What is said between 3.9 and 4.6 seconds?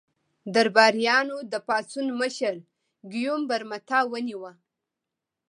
ونیو.